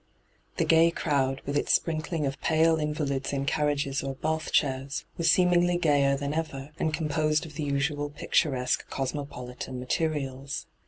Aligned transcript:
The 0.57 0.65
gay 0.65 0.89
crowd, 0.89 1.41
with 1.45 1.55
its 1.55 1.73
sprinkling 1.73 2.25
of 2.25 2.41
pale 2.41 2.77
invalids 2.77 3.31
in 3.33 3.45
carriages 3.45 4.01
or 4.01 4.15
bath 4.15 4.51
chairs, 4.51 5.05
was 5.15 5.29
seem 5.29 5.51
ingly 5.51 5.79
gayer 5.79 6.17
than 6.17 6.33
ever, 6.33 6.71
and 6.79 6.91
composed 6.91 7.45
of 7.45 7.53
the 7.53 7.63
usual 7.65 8.09
picturesque 8.09 8.89
cosmopolitan 8.89 9.79
materials. 9.79 10.65